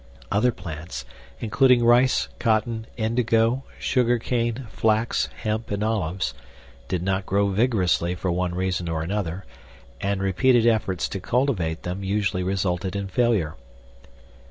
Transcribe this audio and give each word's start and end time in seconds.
Other 0.31 0.51
plants, 0.51 1.05
including 1.39 1.85
rice, 1.85 2.27
cotton, 2.39 2.87
indigo, 2.97 3.65
sugarcane, 3.77 4.65
flax, 4.71 5.29
hemp, 5.43 5.69
and 5.69 5.83
olives, 5.83 6.33
did 6.87 7.03
not 7.03 7.27
grow 7.27 7.49
vigorously 7.49 8.15
for 8.15 8.31
one 8.31 8.55
reason 8.55 8.89
or 8.89 9.03
another, 9.03 9.45
and 10.01 10.19
repeated 10.19 10.65
efforts 10.65 11.07
to 11.09 11.19
cultivate 11.19 11.83
them 11.83 12.03
usually 12.03 12.41
resulted 12.41 12.95
in 12.95 13.09
failure. 13.09 13.53